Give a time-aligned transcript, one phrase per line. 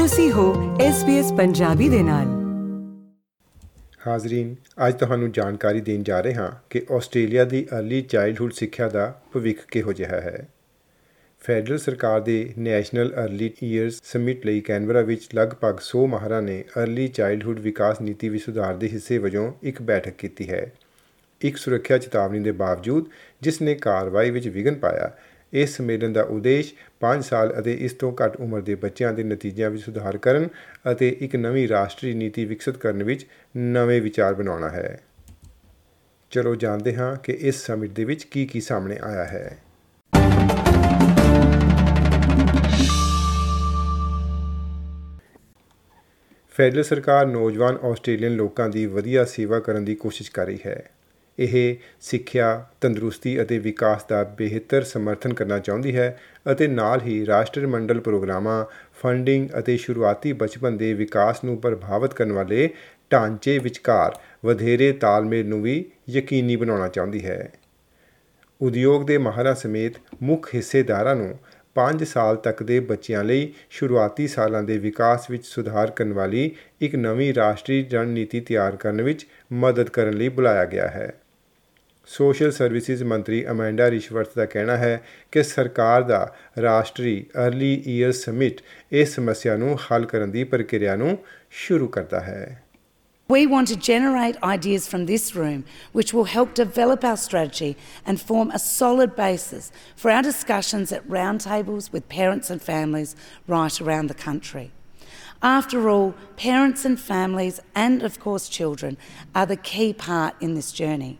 [0.00, 2.26] ਤੁਸੀਂ ਹੋ SBS ਪੰਜਾਬੀ ਦੇ ਨਾਲ।
[4.06, 4.56] ਹਾਜ਼ਰੀਨ,
[4.88, 9.58] ਅੱਜ ਤੁਹਾਨੂੰ ਜਾਣਕਾਰੀ ਦੇਣ ਜਾ ਰਹੇ ਹਾਂ ਕਿ ਆਸਟ੍ਰੇਲੀਆ ਦੀ ਅਰਲੀ ਚਾਈਲਡਹੁੱਡ ਸਿੱਖਿਆ ਦਾ ਭਵਿੱਖ
[9.66, 10.48] ਕਿਹੋ ਜਿਹਾ ਹੈ।
[11.40, 17.08] ਫੈਡਰਲ ਸਰਕਾਰ ਦੇ ਨੈਸ਼ਨਲ ਅਰਲੀ ਈਅਰਸ ਸਮਿਟ ਲਈ ਕੈਨਬਰਾ ਵਿੱਚ ਲਗਭਗ 100 ਮਾਹਰਾਂ ਨੇ ਅਰਲੀ
[17.08, 20.72] ਚਾਈਲਡਹੁੱਡ ਵਿਕਾਸ ਨੀਤੀ ਵਿੱਚ ਸੁਧਾਰ ਦੇ ਹਿੱਸੇ ਵਜੋਂ ਇੱਕ ਬੈਠਕ ਕੀਤੀ ਹੈ।
[21.40, 23.06] ਇੱਕ ਸੁਰੱਖਿਆ ਚੇਤਾਵਨੀ ਦੇ ਬਾਵਜੂਦ
[23.42, 25.16] ਜਿਸ ਨੇ ਕਾਰਵਾਈ ਵਿੱਚ ਵਿਘਨ ਪਾਇਆ
[25.52, 29.70] ਇਸ ਸੰਮੇਲਨ ਦਾ ਉਦੇਸ਼ 5 ਸਾਲ ਅਤੇ ਇਸ ਤੋਂ ਘੱਟ ਉਮਰ ਦੇ ਬੱਚਿਆਂ ਦੇ ਨਤੀਜਿਆਂ
[29.70, 30.48] ਵਿੱਚ ਸੁਧਾਰ ਕਰਨ
[30.92, 33.26] ਅਤੇ ਇੱਕ ਨਵੀਂ ਰਾਸ਼ਟਰੀ ਨੀਤੀ ਵਿਕਸਿਤ ਕਰਨ ਵਿੱਚ
[33.56, 35.00] ਨਵੇਂ ਵਿਚਾਰ ਬਣਾਉਣਾ ਹੈ।
[36.30, 39.58] ਚਲੋ ਜਾਣਦੇ ਹਾਂ ਕਿ ਇਸ ਸਮਿਟ ਦੇ ਵਿੱਚ ਕੀ ਕੀ ਸਾਹਮਣੇ ਆਇਆ ਹੈ।
[46.50, 50.90] ਫੈਡਰਲ ਸਰਕਾਰ ਨੌਜਵਾਨ ਆਸਟ੍ਰੇਲੀਅਨ ਲੋਕਾਂ ਦੀ ਵਧੀਆ ਸੇਵਾ ਕਰਨ ਦੀ ਕੋਸ਼ਿਸ਼ ਕਰ ਰਹੀ ਹੈ।
[51.40, 56.18] ਇਹ ਸਿੱਖਿਆ ਤੰਦਰੁਸਤੀ ਅਤੇ ਵਿਕਾਸ ਦਾ ਬਿਹਤਰ ਸਮਰਥਨ ਕਰਨਾ ਚਾਹੁੰਦੀ ਹੈ
[56.52, 58.64] ਅਤੇ ਨਾਲ ਹੀ ਰਾਸ਼ਟਰਮੰਡਲ ਪ੍ਰੋਗਰਾਮਾਂ,
[59.02, 62.68] ਫੰਡਿੰਗ ਅਤੇ ਸ਼ੁਰੂਆਤੀ ਬਚਪਨ ਦੇ ਵਿਕਾਸ ਨੂੰ ਪ੍ਰਭਾਵਿਤ ਕਰਨ ਵਾਲੇ
[63.12, 67.52] ਢਾਂਚੇ ਵਿਚਕਾਰ ਵਧੇਰੇ ਤਾਲਮੇਲ ਨੂੰ ਵੀ ਯਕੀਨੀ ਬਣਾਉਣਾ ਚਾਹੁੰਦੀ ਹੈ।
[68.60, 71.38] ਉਦਯੋਗ ਦੇ ਮਾਹਰਾਂ ਸਮੇਤ ਮੁੱਖ ਹਿੱਸੇਦਾਰਾਂ ਨੂੰ
[71.74, 76.50] 5 ਸਾਲ ਤੱਕ ਦੇ ਬੱਚਿਆਂ ਲਈ ਸ਼ੁਰੂਆਤੀ ਸਾਲਾਂ ਦੇ ਵਿਕਾਸ ਵਿੱਚ ਸੁਧਾਰ ਕਰਨ ਵਾਲੀ
[76.80, 81.12] ਇੱਕ ਨਵੀਂ ਰਾਸ਼ਟਰੀ ਰਣਨੀਤੀ ਤਿਆਰ ਕਰਨ ਵਿੱਚ ਮਦਦ ਕਰਨ ਲਈ ਬੁਲਾਇਆ ਗਿਆ ਹੈ।
[82.10, 85.00] ਸੋਸ਼ਲ ਸਰਵਿਸਿਜ਼ ਮੰਤਰੀ ਅਮੈਂਡਾ ਰਿਸ਼ਵਰਤ ਦਾ ਕਹਿਣਾ ਹੈ
[85.32, 86.26] ਕਿ ਸਰਕਾਰ ਦਾ
[86.62, 87.14] ਰਾਸ਼ਟਰੀ
[87.46, 88.60] ਅਰਲੀ ਈਅਰ ਸਮਿਟ
[89.00, 91.16] ਇਸ ਸਮੱਸਿਆ ਨੂੰ ਹੱਲ ਕਰਨ ਦੀ ਪ੍ਰਕਿਰਿਆ ਨੂੰ
[91.60, 92.42] ਸ਼ੁਰੂ ਕਰਦਾ ਹੈ
[93.30, 95.60] We want to generate ideas from this room
[95.98, 97.70] which will help develop our strategy
[98.08, 99.70] and form a solid basis
[100.02, 103.14] for our discussions at roundtables with parents and families
[103.56, 104.66] right around the country.
[105.54, 106.12] After all,
[106.48, 109.02] parents and families, and of course children,
[109.34, 111.12] are the key part in this journey.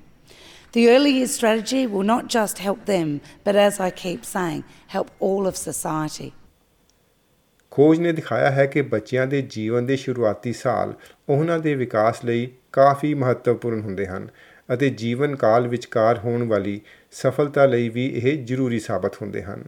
[0.74, 5.08] The early years strategy will not just help them, but as I keep saying, help
[5.20, 6.30] all of society.
[7.72, 10.94] ਖੋਜ ਨੇ ਦਿਖਾਇਆ ਹੈ ਕਿ ਬੱਚਿਆਂ ਦੇ ਜੀਵਨ ਦੇ ਸ਼ੁਰੂਆਤੀ ਸਾਲ
[11.28, 14.28] ਉਹਨਾਂ ਦੇ ਵਿਕਾਸ ਲਈ ਕਾਫੀ ਮਹੱਤਵਪੂਰਨ ਹੁੰਦੇ ਹਨ
[14.74, 16.80] ਅਤੇ ਜੀਵਨ ਕਾਲ ਵਿਚਕਾਰ ਹੋਣ ਵਾਲੀ
[17.12, 19.64] ਸਫਲਤਾ ਲਈ ਵੀ ਇਹ ਜ਼ਰੂਰੀ ਸਾਬਤ ਹੁੰਦੇ ਹਨ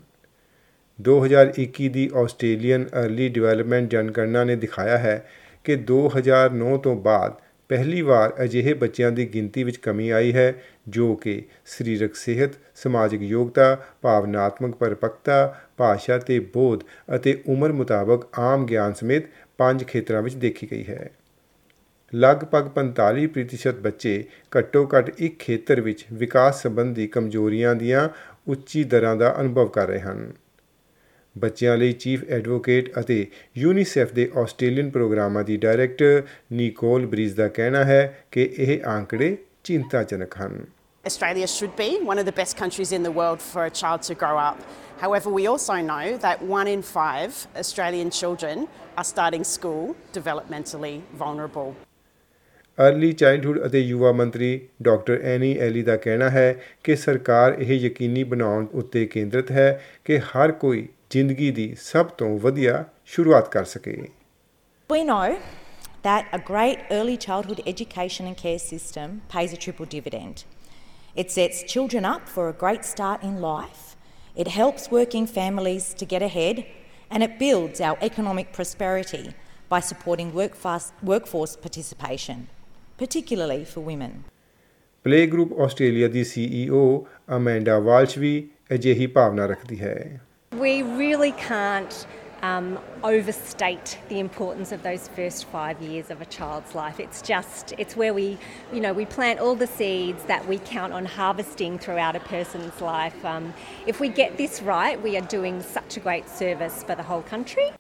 [0.98, 5.16] 2021 ਦੀ ਆਸਟ੍ਰੇਲੀਅਨ ਅਰਲੀ ਡਿਵੈਲਪਮੈਂਟ ਜਨਗਣਨਾ ਨੇ ਦਿਖਾਇਆ ਹੈ
[5.64, 7.34] ਕਿ 2009 ਤੋਂ ਬਾਅਦ
[7.72, 10.54] ਪਹਿਲੀ ਵਾਰ ਅਜਿਹੇ ਬੱਚਿਆਂ ਦੀ ਗਿਣਤੀ ਵਿੱਚ ਕਮੀ ਆਈ ਹੈ,
[10.88, 16.80] ਜੋ ਕਿ ਸਰੀਰਕ ਸਿਹਤ, ਸਮਾਜਿਕ ਯੋਗਤਾ, ਭਾਵਨਾਤਮਕ ਪਰਿਪੱਕਤਾ, ਭਾਸ਼ਾ ਤੇ ਬੋਧ
[17.16, 19.22] ਅਤੇ ਉਮਰ ਮੁਤਾਬਕ ਆਮ ਗਿਆਨ ਸਮੇਤ
[19.58, 21.10] ਪੰਜ ਖੇਤਰਾਂ ਵਿੱਚ ਦੇਖੀ ਗਈ ਹੈ।
[22.14, 24.24] ਲਗਭਗ 45% ਬੱਚੇ
[24.58, 28.08] ਘੱਟੋ-ਘੱਟ ਇੱਕ ਖੇਤਰ ਵਿੱਚ ਵਿਕਾਸ ਸੰਬੰਧੀ ਕਮਜ਼ੋਰੀਆਂ ਦੀਆਂ
[28.48, 30.32] ਉੱਚੀ ਦਰਾਂ ਦਾ ਅਨੁਭਵ ਕਰ ਰਹੇ ਹਨ।
[31.36, 33.26] ਬੱਚਿਆਂ ਲਈ ਚੀਫ ਐਡਵੋਕੇਟ ਅਤੇ
[33.58, 36.22] ਯੂਨੀਸੈਫ ਦੇ ਆਸਟ੍ਰੇਲੀਅਨ ਪ੍ਰੋਗਰਾਮਾਂ ਦੀ ਡਾਇਰੈਕਟਰ
[36.52, 40.64] ਨਿਕੋਲ ਬ੍ਰੀਜ਼ ਦਾ ਕਹਿਣਾ ਹੈ ਕਿ ਇਹ ਆંકੜੇ ਚਿੰਤਾਜਨਕ ਹਨ
[41.04, 44.14] Australia should be one of the best countries in the world for a child to
[44.16, 44.58] grow up.
[44.98, 51.72] However, we also know that one in five Australian children are starting school developmentally vulnerable.
[52.78, 56.54] Early childhood ਅਤੇ ਯੁਵਾ ਮੰਤਰੀ doctor ਐਨੀ ally ਦਾ ਕਹਿਣਾ ਹੈ
[56.84, 62.37] ਕਿ ਸਰਕਾਰ ਇਹ ਯਕੀਨੀ ਬਣਾਉਣ ਉੱਤੇ ਕੇਂਦਰਿਤ ਹੈ ਕਿ ਹਰ ਕੋਈ ਜ਼ਿੰਦਗੀ ਦੀ ਸਭ ਤੋਂ
[62.39, 63.97] ਵਧੀਆ ਸ਼ੁਰੂਆਤ ਕਰ ਸਕੇ
[64.89, 65.37] We know
[66.03, 70.43] that a great early childhood education and care system pays a triple dividend.
[71.21, 73.83] It sets children up for a great start in life,
[74.37, 76.63] it helps working families to get ahead,
[77.11, 79.25] and it builds our economic prosperity
[79.69, 82.47] by supporting workforce, workforce participation,
[82.97, 84.11] particularly for women.
[85.03, 86.79] Play group Australia the CEO
[87.35, 88.31] ਅਮੈਂਡਾ ਵਾਲਸ਼ ਵੀ
[88.73, 90.21] ਅਜਿਹੀ ਭਾਵਨਾ ਰੱਖਦੀ ਹੈ
[90.61, 92.07] We really can't
[92.41, 96.99] um, overstate the importance of those first five years of a child's life.
[96.99, 98.37] It's just, it's where we,
[98.71, 102.79] you know, we plant all the seeds that we count on harvesting throughout a person's
[102.81, 103.25] life.
[103.25, 103.53] Um,
[103.85, 107.23] if we get this right, we are doing such a great service for the whole
[107.23, 107.71] country.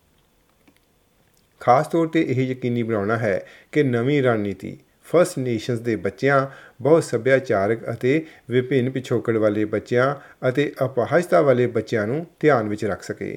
[1.59, 4.77] ਖਾਸ ਤੌਰ ਤੇ ਇਹ ਯਕੀਨੀ ਬਣਾਉਣਾ ਹੈ ਕਿ ਨਵੀਂ ਰਣਨੀਤੀ
[5.12, 6.46] ਫਰਸਟ ਨੇਸ਼ਨਸ ਦੇ ਬੱਚਿਆਂ
[6.82, 10.14] ਬਹੁਤ ਸੱਭਿਆਚਾਰਕ ਅਤੇ ਵਿਭਿੰਨ ਪਿਛੋਕੜ ਵਾਲੇ ਬੱਚਿਆਂ
[10.48, 13.36] ਅਤੇ ਅਪਾਹਜਤਾ ਵਾਲੇ ਬੱਚਿਆਂ ਨੂੰ ਧਿਆਨ ਵਿੱਚ ਰੱਖ ਸਕੇ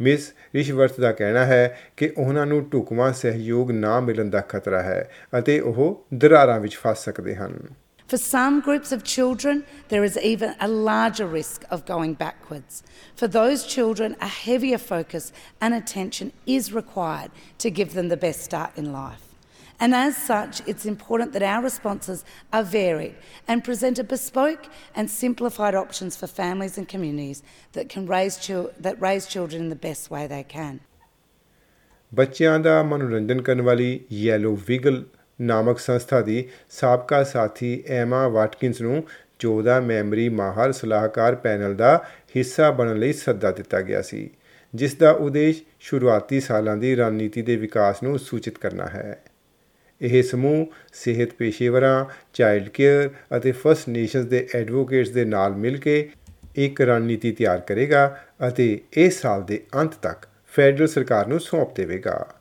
[0.00, 5.10] ਮਿਸ ਰਿਸ਼ਵਰਤ ਦਾ ਕਹਿਣਾ ਹੈ ਕਿ ਉਹਨਾਂ ਨੂੰ ਢੁਕਵਾਂ ਸਹਿਯੋਗ ਨਾ ਮਿਲਣ ਦਾ ਖਤਰਾ ਹੈ
[5.38, 7.58] ਅਤੇ ਉਹ ਦਰਾਰਾਂ ਵਿੱਚ ਫਸ ਸਕਦੇ ਹਨ
[8.08, 9.58] For some groups of children,
[9.90, 12.82] there is even a larger risk of going backwards.
[13.20, 15.30] For those children, a heavier focus
[15.62, 19.29] and attention is required to give them the best start in life.
[19.80, 23.14] And as such, it's important that our responses are varied
[23.48, 27.42] and present a bespoke and simplified options for families and communities
[27.72, 30.78] that can raise, chil- that raise children in the best way they can.
[32.12, 35.04] ਬੱਚਿਆਂ ਦਾ ਮਨੋਰੰਜਨ ਕਰਨ ਵਾਲੀ yellow vigil
[35.40, 39.02] ਨਾਮਕ ਸੰਸਥਾ ਦੀ ਸਾਬਕਾ ਸਾਥੀ Emma ਵਾਟਕਿੰਸ ਨੂੰ
[39.46, 41.96] 14 memory ਮਾਹਰ ਸਲਾਹਕਾਰ ਪੈਨਲ ਦਾ
[42.36, 44.28] ਹਿੱਸਾ ਬਣਨ ਲਈ ਸੱਦਾ ਦਿੱਤਾ ਗਿਆ ਸੀ
[44.74, 49.20] ਜਿਸ ਦਾ ਉਦੇਸ਼ ਸ਼ੁਰੂਆਤੀ ਸਾਲਾਂ ਦੀ ਰਣਨੀਤੀ ਦੇ ਵਿਕਾਸ ਨੂੰ ਸੂਚਿਤ ਕਰਨਾ ਹੈ
[50.02, 56.10] ਇਹ ਸਮੂਹ ਸਿਹਤ ਪੇਸ਼ੇਵਰਾਂ ਚਾਈਲਡ ਕੇਅਰ ਅਤੇ ਫਸਟ ਨੇਸ਼ਨਸ ਦੇ ਐਡਵੋਕੇਟਸ ਦੇ ਨਾਲ ਮਿਲ ਕੇ
[56.56, 58.18] ਇੱਕ ਰਣਨੀਤੀ ਤਿਆਰ ਕਰੇਗਾ
[58.48, 62.34] ਅਤੇ ਇਸ ਸਾਲ ਦੇ ਅੰਤ ਤੱਕ ਫੈਡਰਲ ਸਰਕਾਰ ਨੂੰ ਸੌਂਪ ਦੇਵੇਗਾ।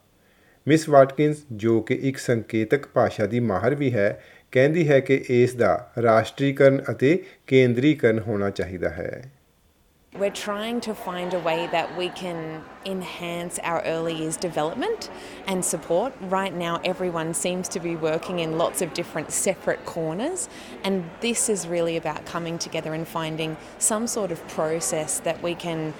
[0.68, 5.56] ਮਿਸ ਵਾਟਕਿੰਸ ਜੋ ਕਿ ਇੱਕ ਸੰਕੇਤਕ ਭਾਸ਼ਾ ਦੀ ਮਾਹਰ ਵੀ ਹੈ, ਕਹਿੰਦੀ ਹੈ ਕਿ ਇਸ
[5.56, 9.32] ਦਾ ਰਾਸ਼ਟਰੀਕਰਨ ਅਤੇ ਕੇਂਦਰੀਕਰਨ ਹੋਣਾ ਚਾਹੀਦਾ ਹੈ।
[10.20, 15.10] We're trying to find a way that we can enhance our early years development
[15.48, 16.14] and support.
[16.20, 20.50] Right now, everyone seems to be working in lots of different separate corners,
[20.84, 25.56] and this is really about coming together and finding some sort of process that we
[25.56, 25.94] can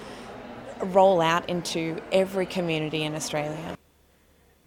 [0.82, 3.79] roll out into every community in Australia.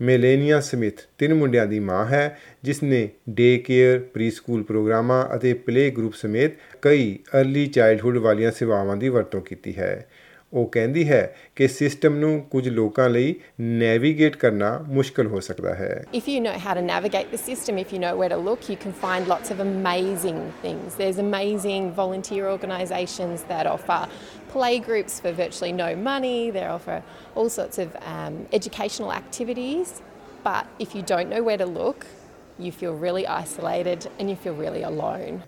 [0.04, 5.54] Melania Smith ਤਿੰਨ ਮੁੰਡਿਆਂ ਦੀ ਮਾਂ ਹੈ, ਜਿਸ ਨੇ day care pre school ਪ੍ਰੋਗਰਾਮਾਂ ਅਤੇ
[5.54, 6.52] play group ਸਮੇਤ
[6.82, 10.08] ਕਈ ਅਰਲੀ ਚਾਈਲਡਹੁੱਡ ਵਾਲੀਆਂ ਸੇਵਾਵਾਂ ਦੀ ਵਰਤੋਂ ਕੀਤੀ ਹੈ।
[10.53, 15.91] ਉਹ ਕਹਿੰਦੀ ਹੈ ਕਿ ਸਿਸਟਮ ਨੂੰ ਕੁਝ ਲੋਕਾਂ ਲਈ ਨੈਵੀਗੇਟ ਕਰਨਾ ਮੁਸ਼ਕਲ ਹੋ ਸਕਦਾ ਹੈ
[16.19, 18.77] If you know how to navigate the system, if you know where to look, you
[18.85, 20.97] can find lots of amazing things.
[21.01, 24.01] There's amazing volunteer organisations that offer
[24.55, 27.03] play groups for virtually no money, they offer
[27.35, 29.95] all sorts of um, educational activities.
[30.49, 32.07] But if you don't know where to look,
[32.59, 35.43] you feel really isolated and you feel really alone.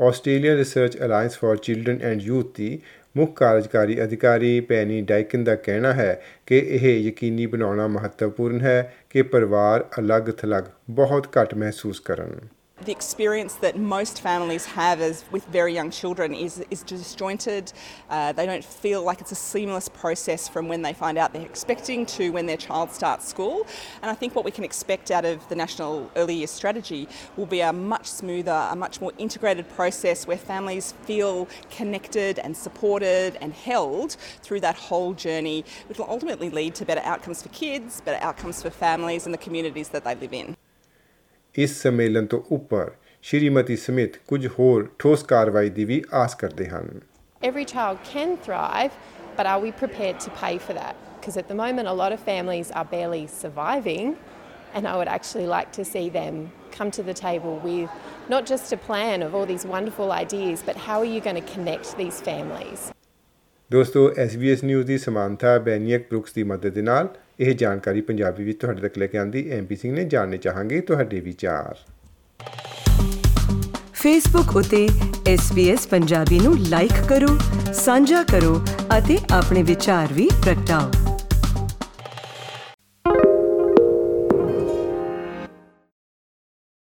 [0.00, 2.78] Australian research alliance for children and youth ਦੀ
[3.16, 9.22] ਮੁੱਖ ਕਾਰਜਕਾਰੀ ਅਧਿਕਾਰੀ penny ਡਾਈਕਨ ਦਾ ਕਹਿਣਾ ਹੈ ਕਿ ਇਹ ਯਕੀਨੀ ਬਣਾਉਣਾ ਮਹੱਤਵਪੂਰਨ ਹੈ ਕਿ
[9.22, 12.38] ਪਰਿਵਾਰ ਅਲੱਗ-ਥਲੱਗ ਬਹੁਤ ਘੱਟ ਮਹਿਸੂਸ ਕਰਨ।
[12.82, 17.74] The experience that most families have as with very young children is, is disjointed.
[18.08, 21.42] Uh, they don't feel like it's a seamless process from when they find out they're
[21.42, 23.66] expecting to when their child starts school.
[24.00, 27.06] And I think what we can expect out of the National Early Years Strategy
[27.36, 32.56] will be a much smoother, a much more integrated process where families feel connected and
[32.56, 37.50] supported and held through that whole journey, which will ultimately lead to better outcomes for
[37.50, 40.56] kids, better outcomes for families and the communities that they live in.
[41.55, 42.91] ਇਸ ਸੰਮੇਲਨ ਤੋਂ ਉੱਪਰ
[43.23, 46.99] Shrimati Smith ਕੁਝ ਹੋਰ ਠੋਸ ਕਾਰਵਾਈ ਦੀ ਵੀ ਆਸ ਕਰਦੇ ਹਨ
[47.41, 48.93] Every child can thrive,
[49.37, 50.95] but are we prepared to pay for that?
[51.17, 54.13] Because at the moment, a lot of families are barely surviving,
[54.75, 56.39] and I would actually like to see them
[56.77, 57.89] come to the table with
[58.29, 61.47] not just a plan of all these wonderful ideas, but how are you going to
[61.53, 62.91] connect these families?
[63.71, 67.07] ਦੋਸਤੋ SBS news ਦੀ ਸਮਾਨਤਾ ਬੈਨੀਅਕ Brooks ਦੀ ਮਦਦ ਦੇ ਨਾਲ
[67.40, 71.20] ਇਹ ਜਾਣਕਾਰੀ ਪੰਜਾਬੀ ਵਿੱਚ ਤੁਹਾਡੇ ਤੱਕ ਲੈ ਕੇ ਆਂਦੀ ਐਮਪੀ ਸਿੰਘ ਨੇ ਜਾਣਨੇ ਚਾਹਾਂਗੇ ਤੁਹਾਡੇ
[71.20, 71.76] ਵਿਚਾਰ।
[73.92, 74.88] ਫੇਸਬੁੱਕ ਉਤੇ
[75.34, 77.38] SBS ਪੰਜਾਬੀ ਨੂੰ ਲਾਈਕ ਕਰੋ,
[77.72, 78.64] ਸਾਂਝਾ ਕਰੋ
[78.98, 80.99] ਅਤੇ ਆਪਣੇ ਵਿਚਾਰ ਵੀ ਪ੍ਰਗਟਾਓ।